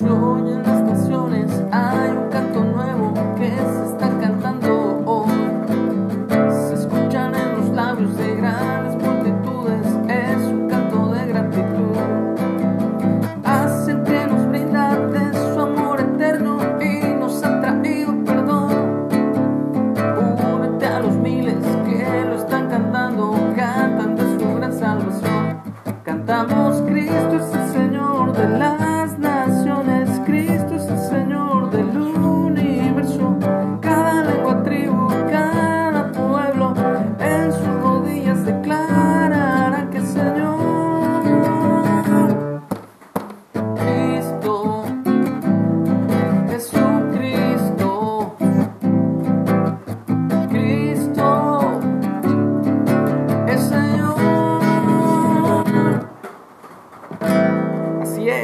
[0.00, 0.29] Se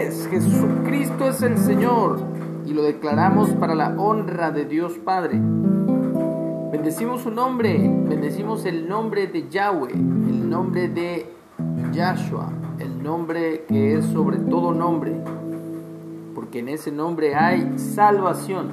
[0.03, 2.21] es, Jesucristo es el Señor
[2.67, 5.39] y lo declaramos para la honra de Dios Padre.
[6.71, 11.33] Bendecimos su nombre, bendecimos el nombre de Yahweh, el nombre de
[11.93, 15.13] Yahshua, el nombre que es sobre todo nombre,
[16.35, 18.71] porque en ese nombre hay salvación.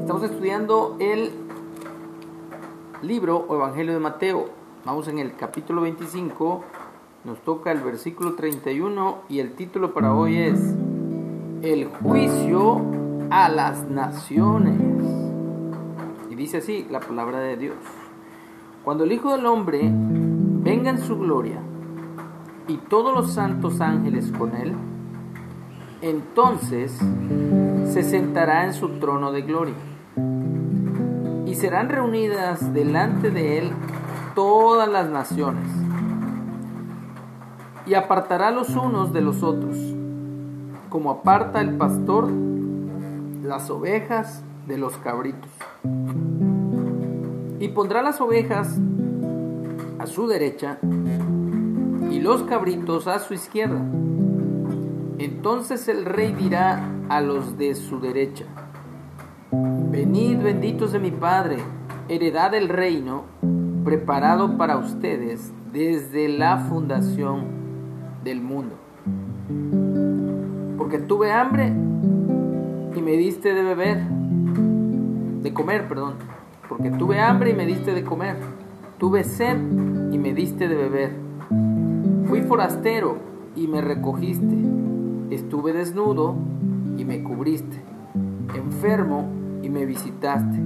[0.00, 1.30] Estamos estudiando el
[3.02, 4.46] libro o Evangelio de Mateo.
[4.84, 6.64] Vamos en el capítulo 25,
[7.24, 10.60] nos toca el versículo 31 y el título para hoy es
[11.62, 12.82] El juicio
[13.30, 14.78] a las naciones.
[16.30, 17.76] Y dice así la palabra de Dios.
[18.84, 21.60] Cuando el Hijo del Hombre venga en su gloria
[22.68, 24.74] y todos los santos ángeles con él,
[26.02, 26.92] entonces
[27.90, 29.74] se sentará en su trono de gloria
[31.46, 33.72] y serán reunidas delante de él
[34.34, 35.83] todas las naciones
[37.86, 39.76] y apartará los unos de los otros,
[40.88, 42.30] como aparta el pastor
[43.42, 45.50] las ovejas de los cabritos.
[47.60, 48.78] Y pondrá las ovejas
[49.98, 50.78] a su derecha
[52.10, 53.82] y los cabritos a su izquierda.
[55.18, 58.44] Entonces el rey dirá a los de su derecha,
[59.50, 61.58] Venid benditos de mi Padre,
[62.08, 63.24] heredad del reino
[63.84, 67.63] preparado para ustedes desde la fundación
[68.24, 68.74] del mundo.
[70.78, 74.02] Porque tuve hambre y me diste de beber,
[75.42, 76.14] de comer, perdón.
[76.68, 78.36] Porque tuve hambre y me diste de comer.
[78.98, 79.58] Tuve sed
[80.10, 81.12] y me diste de beber.
[82.26, 83.18] Fui forastero
[83.54, 84.56] y me recogiste.
[85.30, 86.34] Estuve desnudo
[86.96, 87.82] y me cubriste.
[88.54, 89.28] Enfermo
[89.62, 90.56] y me visitaste.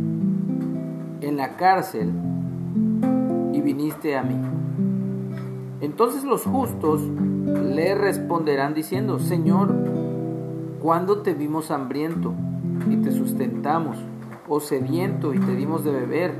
[1.20, 2.12] En la cárcel
[3.52, 4.36] y viniste a mí.
[5.80, 7.02] Entonces los justos
[7.54, 9.74] le responderán diciendo, Señor,
[10.80, 12.34] ¿cuándo te vimos hambriento
[12.90, 13.98] y te sustentamos?
[14.48, 16.34] ¿O sediento y te dimos de beber?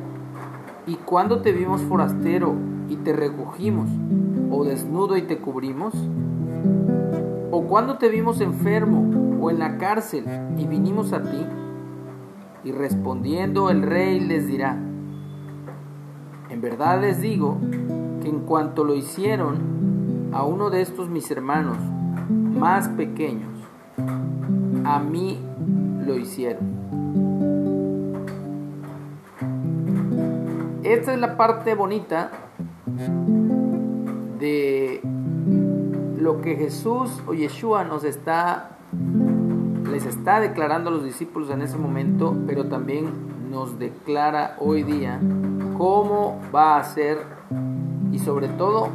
[0.87, 2.55] ¿Y cuándo te vimos forastero
[2.89, 3.89] y te recogimos?
[4.51, 5.95] ¿O desnudo y te cubrimos?
[7.51, 10.25] ¿O cuándo te vimos enfermo o en la cárcel
[10.57, 11.47] y vinimos a ti?
[12.65, 14.77] Y respondiendo el rey les dirá,
[16.51, 17.59] en verdad les digo
[18.23, 19.88] que en cuanto lo hicieron
[20.33, 21.79] a uno de estos mis hermanos
[22.29, 23.51] más pequeños,
[24.85, 25.39] a mí
[26.07, 26.79] lo hicieron.
[30.83, 32.31] Esta es la parte bonita
[34.39, 35.01] de
[36.19, 38.71] lo que Jesús o Yeshua nos está
[39.91, 43.07] les está declarando a los discípulos en ese momento, pero también
[43.51, 45.21] nos declara hoy día
[45.77, 47.19] cómo va a ser
[48.13, 48.89] y sobre todo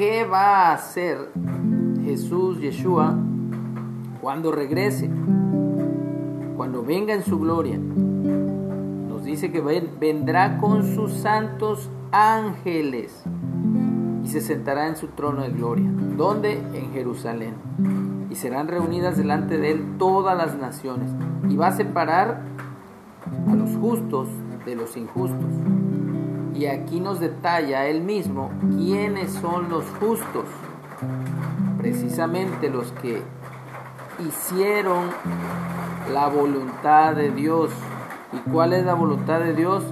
[0.00, 1.30] qué va a hacer
[2.02, 3.14] Jesús Yeshua
[4.22, 5.10] cuando regrese,
[6.56, 7.76] cuando venga en su gloria.
[7.76, 13.22] Nos dice que vendrá con sus santos ángeles
[14.24, 15.90] y se sentará en su trono de gloria.
[16.16, 16.52] ¿Dónde?
[16.72, 17.52] En Jerusalén.
[18.30, 21.10] Y serán reunidas delante de él todas las naciones.
[21.50, 22.40] Y va a separar
[23.50, 24.28] a los justos
[24.64, 25.44] de los injustos.
[26.54, 30.44] Y aquí nos detalla él mismo quiénes son los justos.
[31.78, 33.22] Precisamente los que
[34.26, 35.08] hicieron
[36.12, 37.70] la voluntad de Dios.
[38.32, 39.82] ¿Y cuál es la voluntad de Dios?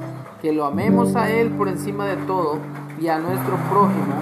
[0.43, 2.59] Que lo amemos a Él por encima de todo
[3.01, 4.15] y a nuestro prójimo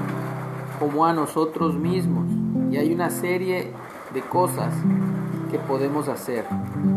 [0.79, 2.27] como a nosotros mismos.
[2.71, 3.73] Y hay una serie
[4.15, 4.73] de cosas
[5.51, 6.45] que podemos hacer.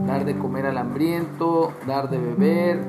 [0.05, 2.79] Dar de comer al hambriento, dar de beber,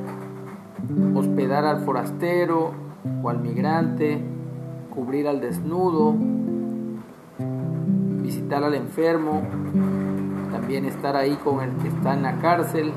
[1.15, 2.73] hospedar al forastero
[3.23, 4.21] o al migrante,
[4.91, 6.15] cubrir al desnudo,
[8.23, 9.43] visitar al enfermo,
[10.51, 12.93] también estar ahí con el que está en la cárcel,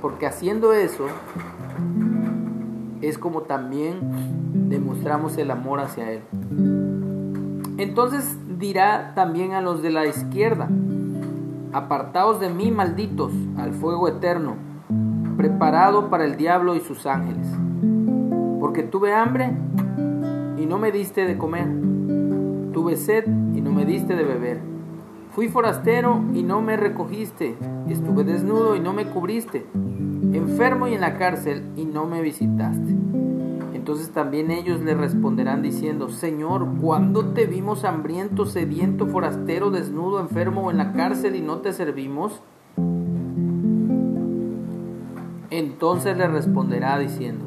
[0.00, 1.06] porque haciendo eso
[3.00, 3.98] es como también
[4.68, 6.22] demostramos el amor hacia Él.
[7.78, 10.68] Entonces dirá también a los de la izquierda,
[11.72, 14.56] apartaos de mí, malditos, al fuego eterno,
[15.40, 17.46] preparado para el diablo y sus ángeles.
[18.60, 19.50] Porque tuve hambre
[20.58, 21.66] y no me diste de comer,
[22.74, 24.60] tuve sed y no me diste de beber.
[25.34, 27.56] Fui forastero y no me recogiste,
[27.88, 29.64] estuve desnudo y no me cubriste,
[30.34, 32.94] enfermo y en la cárcel y no me visitaste.
[33.72, 40.66] Entonces también ellos le responderán diciendo, Señor, ¿cuándo te vimos hambriento, sediento, forastero, desnudo, enfermo
[40.66, 42.42] o en la cárcel y no te servimos?
[45.80, 47.46] Entonces le responderá diciendo,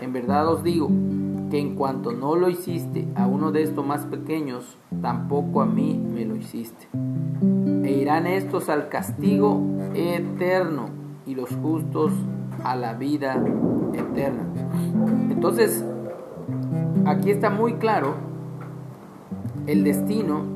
[0.00, 0.88] en verdad os digo
[1.50, 6.02] que en cuanto no lo hiciste a uno de estos más pequeños, tampoco a mí
[6.02, 6.88] me lo hiciste.
[7.84, 9.60] E irán estos al castigo
[9.92, 10.88] eterno
[11.26, 12.14] y los justos
[12.64, 13.44] a la vida
[13.92, 14.46] eterna.
[15.28, 15.84] Entonces,
[17.04, 18.14] aquí está muy claro
[19.66, 20.46] el destino,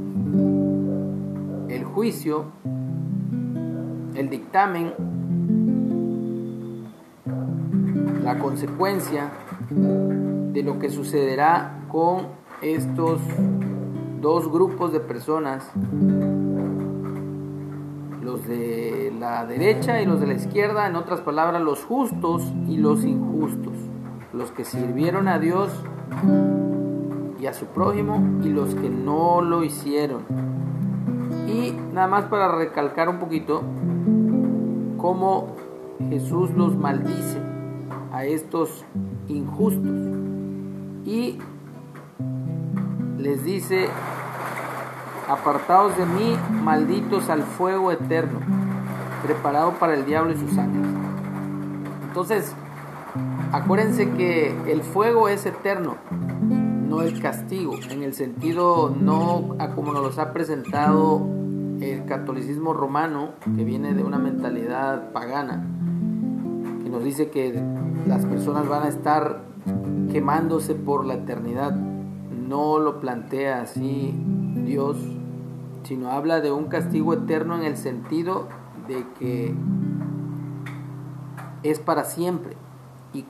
[1.69, 2.45] el juicio,
[4.15, 5.20] el dictamen,
[8.33, 9.29] la consecuencia
[9.71, 12.29] de lo que sucederá con
[12.63, 13.21] estos
[14.21, 15.69] dos grupos de personas
[18.23, 22.77] los de la derecha y los de la izquierda, en otras palabras, los justos y
[22.77, 23.75] los injustos,
[24.33, 25.73] los que sirvieron a Dios
[27.41, 30.23] y a su prójimo y los que no lo hicieron.
[31.49, 33.63] Y nada más para recalcar un poquito
[34.99, 35.57] cómo
[36.11, 37.50] Jesús los maldice
[38.13, 38.85] a estos
[39.29, 39.91] injustos
[41.05, 41.39] y
[43.19, 43.89] les dice
[45.29, 48.41] apartados de mí, malditos al fuego eterno,
[49.23, 50.91] preparado para el diablo y sus ángeles.
[52.09, 52.55] Entonces,
[53.53, 55.97] acuérdense que el fuego es eterno,
[56.89, 61.25] no el castigo, en el sentido no a como nos los ha presentado
[61.81, 65.65] el catolicismo romano, que viene de una mentalidad pagana,
[66.83, 67.63] que nos dice que
[68.07, 69.43] las personas van a estar
[70.11, 71.73] quemándose por la eternidad.
[71.73, 74.15] No lo plantea así
[74.65, 74.97] Dios
[75.85, 78.49] sino habla de un castigo eterno en el sentido
[78.87, 79.55] de que
[81.63, 82.57] es para siempre.
[83.13, 83.25] ¿Y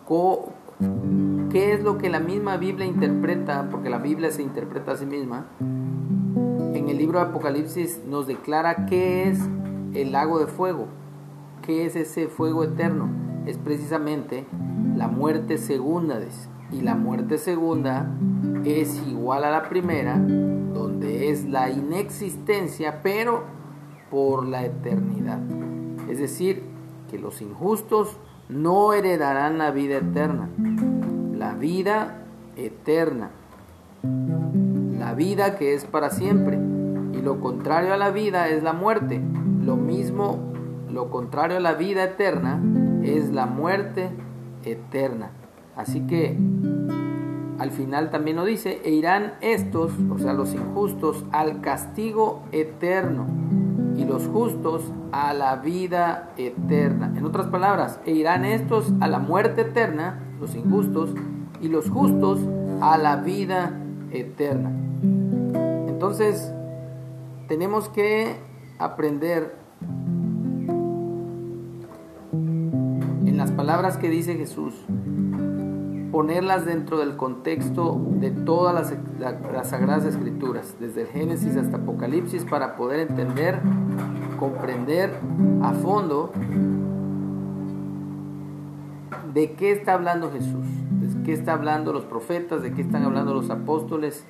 [1.51, 3.69] qué es lo que la misma Biblia interpreta?
[3.71, 5.47] Porque la Biblia se interpreta a sí misma.
[5.59, 9.41] En el libro de Apocalipsis nos declara qué es
[9.95, 10.87] el lago de fuego,
[11.63, 13.09] qué es ese fuego eterno.
[13.47, 14.47] Es precisamente
[14.97, 16.21] la muerte segunda.
[16.73, 18.15] Y la muerte segunda
[18.65, 20.21] es igual a la primera
[21.09, 23.45] es la inexistencia, pero
[24.11, 25.39] por la eternidad.
[26.09, 26.63] Es decir,
[27.11, 28.17] que los injustos
[28.49, 30.49] no heredarán la vida eterna,
[31.37, 32.25] la vida
[32.57, 33.31] eterna,
[34.03, 36.59] la vida que es para siempre.
[37.13, 39.21] Y lo contrario a la vida es la muerte.
[39.63, 40.39] Lo mismo,
[40.89, 42.61] lo contrario a la vida eterna
[43.03, 44.11] es la muerte
[44.65, 45.31] eterna.
[45.77, 46.37] Así que
[47.59, 53.27] al final también lo dice, e irán estos, o sea, los injustos, al castigo eterno
[53.97, 57.13] y los justos a la vida eterna.
[57.17, 61.15] En otras palabras, e irán estos a la muerte eterna, los injustos,
[61.61, 62.41] y los justos
[62.81, 63.79] a la vida
[64.11, 64.73] eterna.
[65.87, 66.53] Entonces,
[67.47, 68.37] tenemos que
[68.79, 69.55] aprender
[73.41, 74.75] las palabras que dice Jesús,
[76.13, 82.77] ponerlas dentro del contexto de todas las, sagradas escrituras, desde el Génesis hasta Apocalipsis, para
[82.77, 83.59] poder entender,
[84.39, 85.15] comprender
[85.63, 86.33] a fondo
[89.33, 90.67] de qué está hablando Jesús,
[91.01, 94.27] de qué está hablando los profetas, de qué están hablando los apóstoles,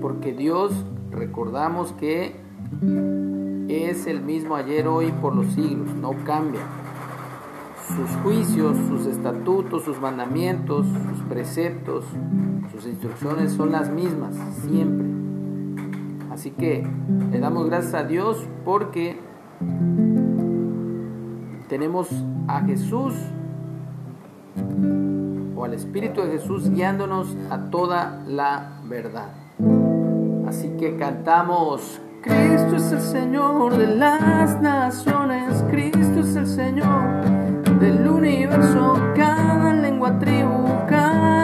[0.00, 0.72] porque Dios,
[1.10, 2.34] recordamos que
[3.68, 6.62] es el mismo ayer, hoy, por los siglos, no cambia
[7.88, 12.04] sus juicios, sus estatutos, sus mandamientos, sus preceptos,
[12.72, 14.34] sus instrucciones son las mismas
[14.66, 15.06] siempre.
[16.32, 16.86] Así que
[17.30, 19.20] le damos gracias a Dios porque
[21.68, 22.08] tenemos
[22.48, 23.14] a Jesús
[25.56, 29.28] o al Espíritu de Jesús guiándonos a toda la verdad.
[30.48, 37.33] Así que cantamos, Cristo es el Señor de las naciones, Cristo es el Señor
[37.84, 41.43] del universo, cada lengua, tribu, cada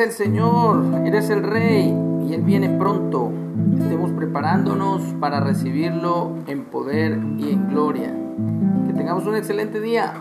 [0.00, 1.94] el Señor, eres el Rey
[2.28, 3.30] y Él viene pronto.
[3.78, 8.14] Estemos preparándonos para recibirlo en poder y en gloria.
[8.86, 10.12] Que tengamos un excelente día.